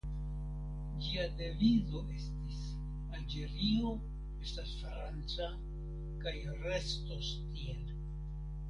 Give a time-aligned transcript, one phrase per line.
[1.07, 2.63] Ĝia devizo estis
[3.19, 3.93] "Alĝerio
[4.47, 5.53] estas franca
[6.27, 7.99] kaj restos tiel".